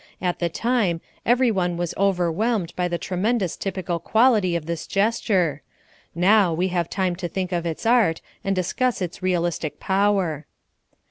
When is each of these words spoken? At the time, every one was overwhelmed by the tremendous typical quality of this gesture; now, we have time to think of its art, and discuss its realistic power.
At 0.19 0.39
the 0.39 0.49
time, 0.49 0.99
every 1.27 1.51
one 1.51 1.77
was 1.77 1.93
overwhelmed 1.95 2.75
by 2.75 2.87
the 2.87 2.97
tremendous 2.97 3.55
typical 3.55 3.99
quality 3.99 4.55
of 4.55 4.65
this 4.65 4.87
gesture; 4.87 5.61
now, 6.15 6.51
we 6.55 6.69
have 6.69 6.89
time 6.89 7.15
to 7.17 7.27
think 7.27 7.51
of 7.51 7.67
its 7.67 7.85
art, 7.85 8.19
and 8.43 8.55
discuss 8.55 8.99
its 8.99 9.21
realistic 9.21 9.79
power. 9.79 10.47